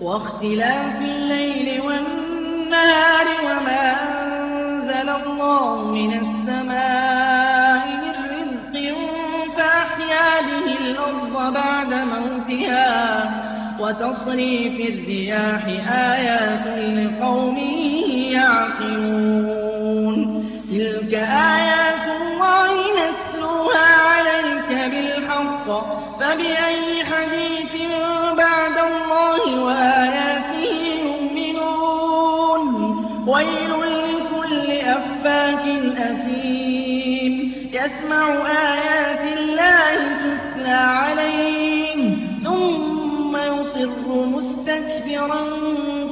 [0.00, 8.96] واختلاف الليل والنهار وما أنزل الله من السماء من رزق
[9.56, 12.98] فأحيا به الأرض بعد موتها
[13.80, 16.47] وتصريف الرياح آيات
[33.72, 35.64] ويل لكل أفاك
[35.98, 37.52] أثيم.
[37.72, 42.14] يسمع آيات الله تتلى عليه
[42.44, 45.44] ثم يصر مستكبرا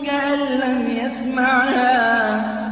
[0.06, 2.06] كأن لم يسمعها.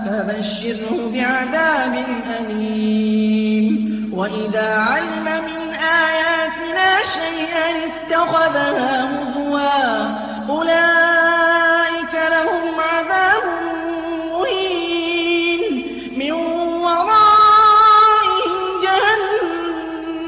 [0.07, 2.05] فبشره بعذاب
[2.41, 4.11] أليم.
[4.13, 4.94] وإذا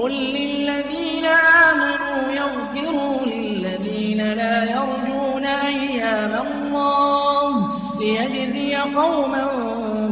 [0.00, 7.68] قل للذين آمنوا يغفروا للذين لا يرجون أيام الله
[8.00, 9.46] ليجزي قوما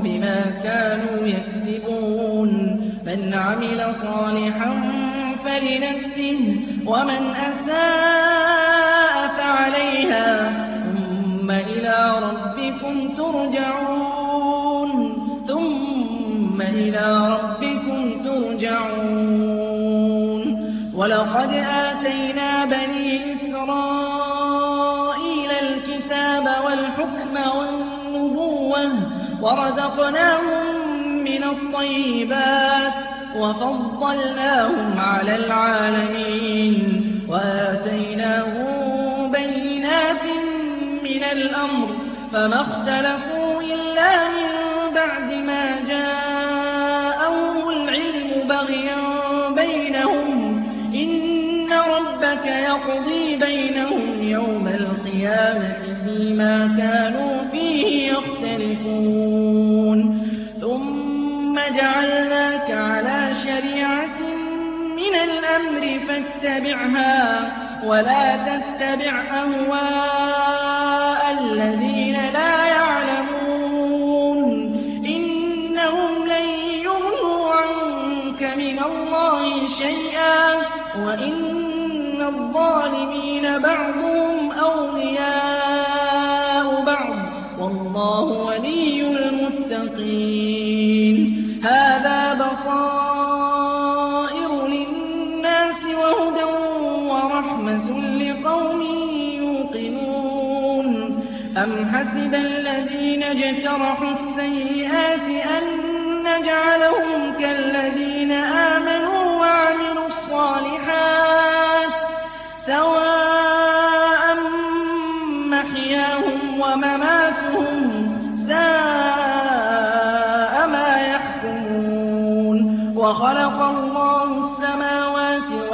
[0.04, 2.50] بما كانوا يكسبون
[3.06, 4.91] من عمل صالحا
[5.44, 6.38] فلنفسه
[6.87, 10.53] ومن أساء فعليها
[10.84, 14.91] ثم إلى ربكم ترجعون
[15.49, 17.38] ثم إلى ربكم
[20.98, 24.70] ولقد آتينا بني إسرائيل
[25.50, 28.92] الكتاب والحكم والنبوة
[29.42, 30.64] ورزقناهم
[31.25, 32.92] من الطيبات
[33.37, 38.69] وفضلناهم على العالمين وآتيناهم
[39.32, 40.22] بينات
[41.03, 41.88] من الأمر
[42.32, 44.48] فما اختلفوا إلا من
[44.94, 46.17] بعد ما جاءهم
[56.18, 59.98] فيما كانوا فيه يختلفون
[60.60, 64.18] ثم جعلناك على شريعة
[64.96, 67.52] من الأمر فاتبعها
[67.84, 74.48] ولا تتبع أهواء الذين لا يعلمون
[75.06, 76.48] إنهم لن
[76.84, 80.56] يغنوا عنك من الله شيئا
[81.04, 81.47] وإن
[92.66, 96.44] بصائر للناس وهدى
[97.10, 98.82] ورحمة لقوم
[99.38, 100.88] يوقنون
[101.56, 105.64] أم حسب الذين اجترحوا السيئات أن
[106.25, 108.32] نجعلهم كالذين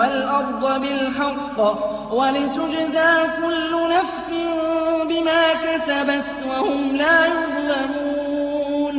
[0.04, 1.58] والأرض بِالْحَقِّ
[2.12, 4.28] وَلِتُجْزَىٰ كُلُّ نَفْسٍ
[5.08, 8.96] بِمَا كَسَبَتْ وَهُمْ لَا يُظْلَمُونَ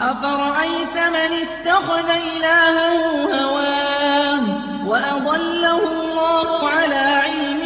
[0.00, 2.94] أَفَرَأَيْتَ مَنِ اتَّخَذَ إِلَٰهَهُ
[3.36, 4.42] هَوَاهُ
[4.90, 7.60] وَأَضَلَّهُ اللَّهُ عَلَىٰ عِلْمٍ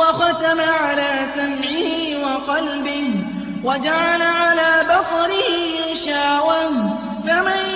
[0.00, 1.90] وَخَتَمَ عَلَىٰ سَمْعِهِ
[2.24, 3.06] وَقَلْبِهِ
[3.64, 5.48] وَجَعَلَ عَلَىٰ بَصَرِهِ
[5.88, 6.70] غِشَاوَةً
[7.26, 7.73] فَمَن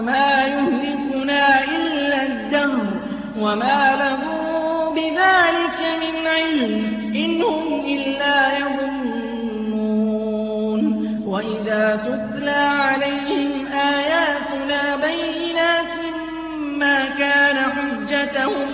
[0.00, 2.86] وَمَا يُهْلِكُنَا إِلَّا الدَّهْرُ
[3.38, 4.32] وَمَا لَهُم
[4.96, 6.74] بِذَٰلِكَ مِنْ عِلْمٍ
[7.12, 7.64] ۖ إِنْ هُمْ
[7.94, 10.02] إِلَّا يَظُنُّونَ.
[11.26, 13.66] وَإِذَا تُتْلَىٰ عَلَيْهِمْ
[13.96, 15.92] آيَاتُنَا بَيِّنَاتٍ
[16.82, 18.70] مَّا كَانَ حُجَّتَهُمْ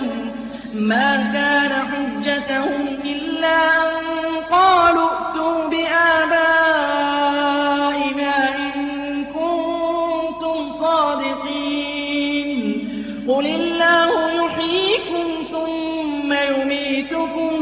[13.27, 17.61] قُلِ اللَّهُ يُحْيِيكُمْ ثُمَّ يُمِيتُكُمْ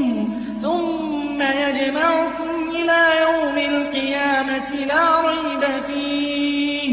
[0.61, 6.89] ثُمَّ يَجْمَعُكُمْ إِلَىٰ يَوْمِ الْقِيَامَةِ لَا رَيْبَ فِيهِ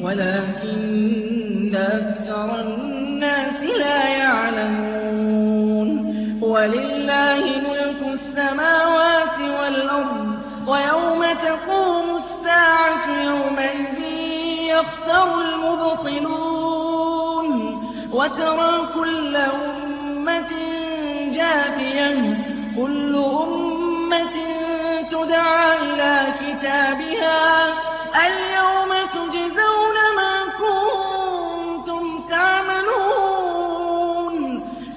[0.00, 5.88] وَلَٰكِنَّ أَكْثَرَ النَّاسِ لَا يَعْلَمُونَ
[6.42, 13.98] وَلِلَّهِ مُلْكُ السَّمَاوَاتِ وَالْأَرْضِ ۚ وَيَوْمَ تَقُومُ السَّاعَةُ يَوْمَئِذٍ
[14.74, 16.53] يَخْسَرُ الْمُبْطِلُونَ
[18.24, 20.52] وَتَرَىٰ كُلَّ أُمَّةٍ
[21.36, 22.36] جَاثِيَةً ۚ
[22.76, 24.36] كُلُّ أُمَّةٍ
[25.12, 27.66] تُدْعَىٰ إِلَىٰ كِتَابِهَا.
[28.26, 33.54] الْيَوْمَ تُجْزَوْنَ مَا كُنتُمْ تَعْمَلُونَ.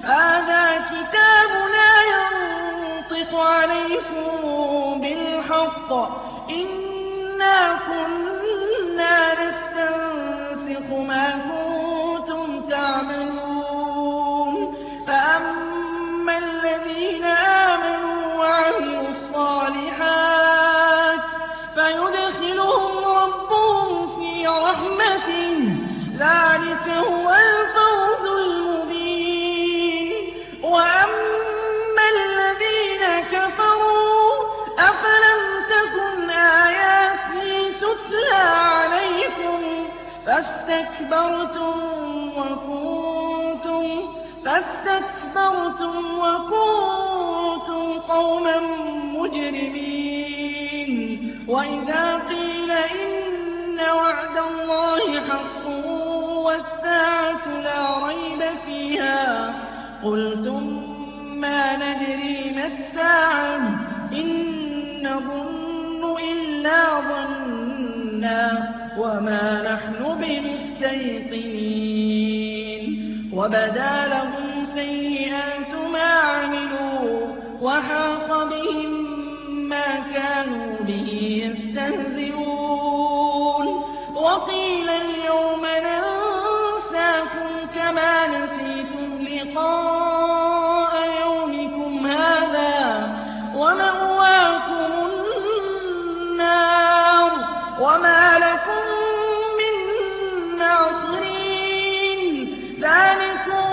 [0.04, 4.30] هَٰذَا كِتَابُنَا يَنطِقُ عَلَيْكُم
[5.00, 6.10] بِالْحَقِّ ۚ.
[6.50, 7.58] إِنَّا
[7.88, 10.07] كُنَّا نَسْتَنسِخُ
[22.08, 25.78] فَيُدْخِلُهُمْ رَبُّهُمْ فِي رَحْمَتِهِ ۚ.
[26.18, 30.12] ذَٰلِكَ هُوَ الْفَوْزُ الْمُبِينُ.
[30.62, 33.02] وَأَمَّا الَّذِينَ
[33.32, 34.30] كَفَرُوا
[34.78, 35.40] أَفَلَمْ
[35.74, 37.50] تَكُنْ آيَاتِي
[37.80, 39.60] تُتْلَىٰ عَلَيْكُمْ؟
[40.26, 41.76] فَاسْتَكْبَرْتُمْ
[46.18, 48.58] وَكُنتُمْ قَوْمًا
[49.16, 50.17] مُّجْرِمِينَ.
[51.48, 55.66] وَإِذَا قِيلَ إِنَّ وَعْدَ اللَّهِ حَقٌّ
[56.46, 59.54] وَالسَّاعَةُ لَا رَيْبَ فِيهَا
[60.04, 60.62] قُلْتُم
[61.40, 63.60] مَّا نَدْرِي مَا السَّاعَةُ؟
[64.12, 64.28] إِن
[65.02, 66.02] نَّظُنُّ
[66.32, 68.42] إِلَّا ظَنًّا
[68.98, 71.38] وَمَا نَحْنُ بِمُسْتَيْقِنِينَ.
[73.32, 74.47] وَبَدَا لَهُمْ
[84.38, 92.76] وَقِيلَ الْيَوْمَ نَنسَاكُمْ كَمَا نَسِيتُمْ لِقَاءَ يَوْمِكُمْ هَٰذَا
[93.54, 94.90] وَمَأْوَاكُمُ
[96.30, 97.30] النَّارُ
[97.80, 98.84] وَمَا لَكُم
[99.60, 99.74] مِّن
[100.58, 102.34] نَّاصِرِينَ.
[102.80, 103.66] ذَٰلِكُم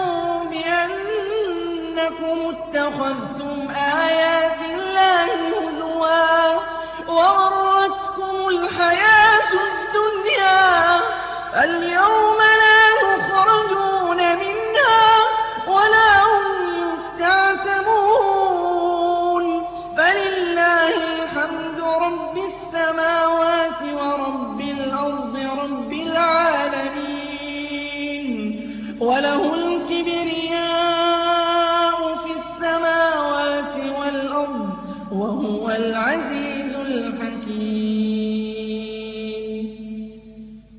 [0.51, 3.24] بِأَنَّكُمُ اتَّخَذْتُمْ